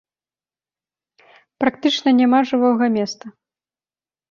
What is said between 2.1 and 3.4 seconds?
няма жывога месца.